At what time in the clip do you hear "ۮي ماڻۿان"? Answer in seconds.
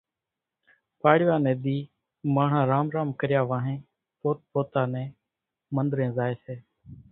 1.63-2.63